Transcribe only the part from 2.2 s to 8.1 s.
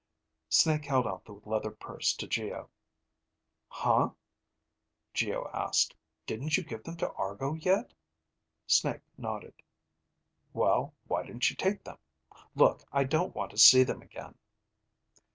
Geo. "Huh?" Geo asked. "Didn't you give them to Argo yet?"